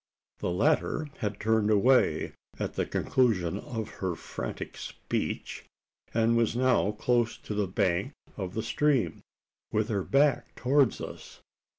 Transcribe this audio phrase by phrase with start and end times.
[0.39, 5.65] The latter had turned away at the conclusion of her frantic speech;
[6.11, 9.21] and was now close to the bank of the stream,
[9.71, 11.41] with her back towards us.